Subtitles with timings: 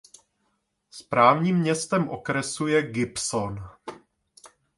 [0.91, 3.57] Správním městem okresu je Gibson.